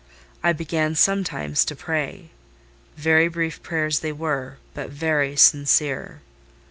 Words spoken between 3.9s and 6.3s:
they were, but very sincere.